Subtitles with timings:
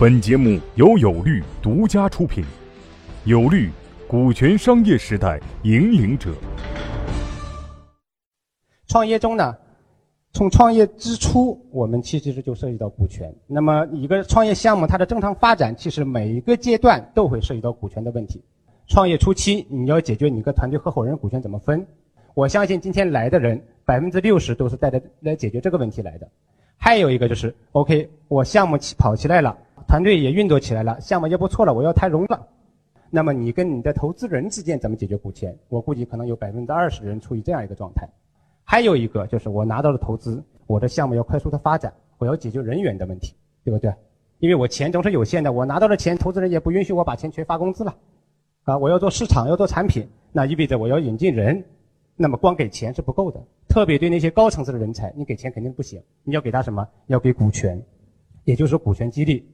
[0.00, 2.42] 本节目由有律独家出品，
[3.26, 3.68] 有律，
[4.08, 6.32] 股权商业时代引领者。
[8.88, 9.54] 创业中呢，
[10.32, 13.30] 从创业之初，我们其实就涉及到股权。
[13.46, 18.42] 那么一个创业项目它的正常发展，其实每一个阶段都会涉及到股权的问题。
[18.86, 21.86] 创业初期，你要解决你个团队合伙人股权怎么分？
[22.32, 26.26] 我相信今天来的人百分之六十都是带着来解决这个问题来的。
[26.82, 29.54] 还有一个就是，OK，我项目起跑起来了，
[29.86, 32.48] 团队也运作起来了，项目也不错了，我要谈融了。
[33.10, 35.56] 那么你跟你的投资人之间怎么解决股权？
[35.68, 38.08] 我估计可能有百分之二十人处于这样一个状态。
[38.62, 43.92] 还有一个就是我拿到了投资，我的项目要快速的发展，我要解决人员的问题，对不对？
[44.38, 47.96] 因为我钱总是有限的，我拿到了钱，投资人也不允许我把钱全发工资了。
[48.62, 51.64] 啊，我要做市场，要做产品，那意味着我要引进人，
[52.14, 53.42] 那么光给钱是不够的。
[53.66, 56.86] 特别对那些高层次的人才，你给钱肯定不行，你要给他什么？
[57.08, 57.82] 要给股权，
[58.44, 59.44] 也就是股权激励。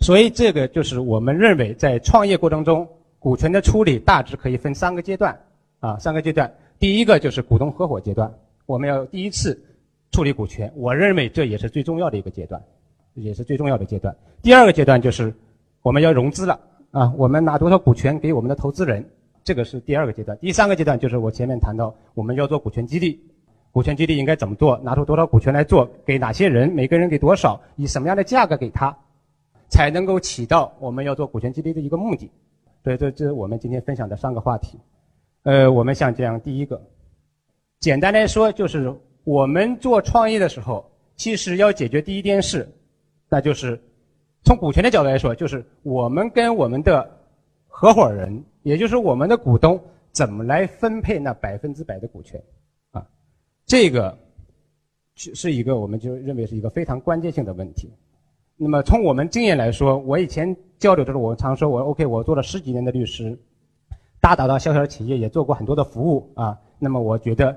[0.00, 2.86] 所以这个就是我们认为在创业过程中，
[3.18, 5.38] 股权的处理大致可以分三个阶段
[5.80, 6.52] 啊，三个阶段。
[6.78, 8.32] 第一个就是股东合伙阶段，
[8.66, 9.60] 我们要第一次
[10.12, 12.62] 处理股权，我认为这也是最重要的一个阶段，
[13.14, 14.14] 也是最重要的阶段。
[14.40, 15.34] 第二个阶段就是
[15.82, 16.58] 我们要融资了。
[16.90, 19.04] 啊，我们拿多少股权给我们的投资人，
[19.44, 20.38] 这个是第二个阶段。
[20.38, 23.20] 第三个阶段就是我前面谈到，我们要做股权激励，
[23.72, 24.80] 股权激励应该怎么做？
[24.82, 25.86] 拿出多少股权来做？
[26.06, 26.66] 给哪些人？
[26.70, 27.60] 每个人给多少？
[27.76, 28.96] 以什么样的价格给他，
[29.68, 32.30] 才能够起到我们要做股权激励的一个目的？
[32.84, 34.78] 所以这这是我们今天分享的三个话题。
[35.42, 36.80] 呃，我们想讲第一个，
[37.78, 40.84] 简单来说就是我们做创业的时候，
[41.16, 42.68] 其实要解决第一件事，
[43.28, 43.80] 那就是。
[44.44, 47.06] 从股权的角度来说，就是我们跟我们的
[47.66, 49.78] 合伙人，也就是我们的股东，
[50.12, 52.40] 怎么来分配那百分之百的股权，
[52.92, 53.04] 啊，
[53.66, 54.16] 这个
[55.16, 57.90] 是是一个我们就认为是一个非常关键性的问题。
[58.60, 63.38] 那么从我们经验来说，我以前交流的时候，我常说我 OK，我做了十几年的律师，
[64.20, 66.58] 大大大小小的企业也做过很多的服务啊。
[66.80, 67.56] 那么我觉得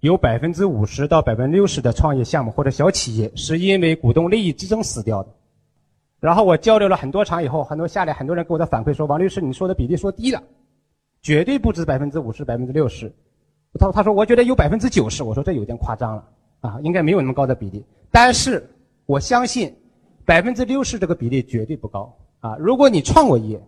[0.00, 5.30] 有百分之五十到百分之六十的创业项目或者小企业，是因为股东利益之争死掉的。
[6.20, 10.42] 然后我交流了很多场以后，很多下来很多人给我的反馈说：“王律师，你说的比例说低了，
[11.22, 13.10] 绝对不止百分之五十、百分之六十。”
[13.80, 16.28] 他他说：“我觉得有百分之九十。”我说：“这有点夸张了
[16.60, 18.68] 啊，应该没有那么高的比例。”但是
[19.06, 19.74] 我相信
[20.24, 22.56] 百分之六十这个比例绝对不高啊！
[22.58, 23.60] 如果你创过业，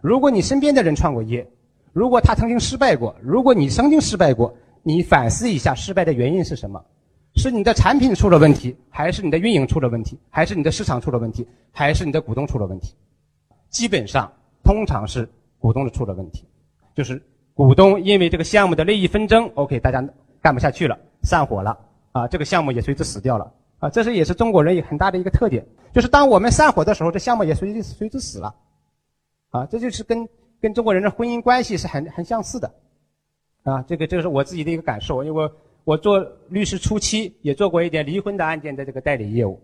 [0.00, 1.48] 如果你身边的人创过业，
[1.92, 6.82] 如果他曾经失败过，如果你曾经失败过，你反思一下失败的原因是什么？
[7.36, 12.94] 是你的产品出了问题，还是你的运营出了问题，还是你的市场出了问题，还是你的股东出了问题？
[13.68, 14.30] 基本上，
[14.64, 15.28] 通常是
[15.58, 16.44] 股东的出了问题，
[16.94, 17.22] 就是
[17.54, 20.06] 股东因为这个项目的利益纷争，OK，大家
[20.40, 21.78] 干不下去了，散伙了，
[22.12, 28.54] 啊，这个项目也随之死掉了，啊，这是也是中国人有很大的一个特点，就是当我们散伙的时候，这项目也随之随之死了，
[29.50, 30.28] 啊，这就是跟
[30.60, 32.72] 跟中国人的婚姻关系是很很相似的，
[33.62, 35.52] 啊，这个这个是我自己的一个感受，因为我。
[35.84, 36.18] 我做
[36.50, 39.58] 律师初期也做过一点离婚的案件的这个代理业务，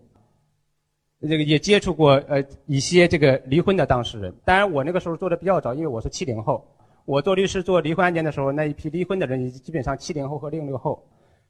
[1.21, 4.33] 这个也接触过呃一些这个离婚的当事人。
[4.43, 6.65] 当然我那个时候做的比较早，因为我是七零后。
[7.05, 10.99] 我做律师做离婚案件的时候，那一批离婚的人基本上七零后和零零后。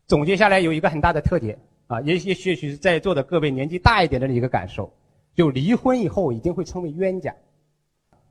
[0.08, 4.92] 总结下来有一个很大的特点啊，也也也许是在座的各位年纪大一点的一个感受，
[5.36, 7.34] 就离婚以后一定会成为冤家。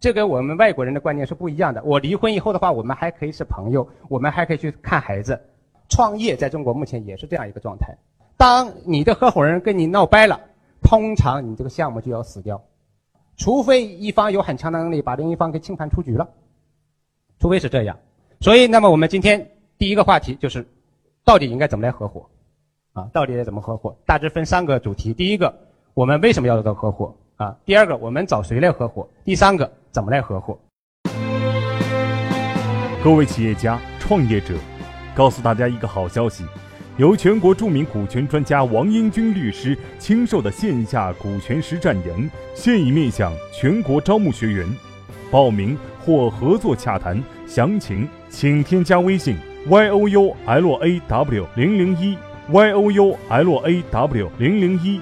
[0.00, 1.82] 这跟我们外国人的观念是不一样的。
[1.84, 5.40] 我离婚以后的话，我们还可以是朋友，我们还可以去看孩子。
[5.88, 7.96] 创业在中国目前也是这样一个状态。
[8.36, 10.40] 当你的合伙人跟你闹掰了，
[10.82, 12.62] 通常你这个项目就要死掉，
[13.36, 16.28] 除非一方有很强的能力把另一方给清盘出局了，
[17.38, 17.96] 除非是这样。
[18.40, 20.66] 所以，那么我们今天第一个话题就是，
[21.24, 22.28] 到底应该怎么来合伙？
[22.94, 23.92] 啊，到底该怎么合伙？
[24.06, 25.52] 大致分三个主题：第一个，
[25.94, 27.12] 我们为什么要做合伙？
[27.34, 29.04] 啊，第二个，我们找谁来合伙？
[29.24, 30.56] 第三个，怎么来合伙？
[33.02, 34.54] 各位企业家、创业者。
[35.12, 36.44] 告诉大家一个好消息，
[36.96, 44.66] 由全国著名股权专家王英军律师亲授的线下股权实战营现已面向全国招募学员，
[45.32, 49.36] 报名或合作洽谈详情，请添加微信
[49.66, 52.16] y o u l a w 零零一
[52.50, 55.00] y o u l a w 零零一，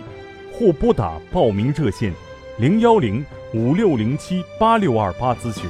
[0.52, 2.12] 或拨打报名热线
[2.58, 5.68] 零幺零五六零七八六二八咨询。